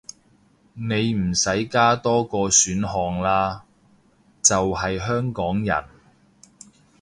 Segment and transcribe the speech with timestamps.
[0.73, 3.61] 你唔使加多個選項喇，
[4.41, 5.83] 就係香港人